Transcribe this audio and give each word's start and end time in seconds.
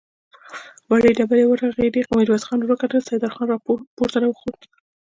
وړې 0.89 1.11
ډبرې 1.17 1.43
ورغړېدې، 1.47 2.01
ميرويس 2.15 2.43
خان 2.47 2.59
ور 2.61 2.69
وکتل، 2.71 3.01
سيدال 3.09 3.31
خان 3.35 3.47
پورته 3.95 4.17
را 4.23 4.29
خوت. 4.39 4.59